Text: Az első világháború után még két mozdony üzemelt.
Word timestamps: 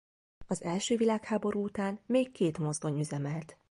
Az 0.47 0.63
első 0.63 0.95
világháború 0.97 1.63
után 1.63 1.99
még 2.05 2.31
két 2.31 2.57
mozdony 2.57 2.99
üzemelt. 2.99 3.57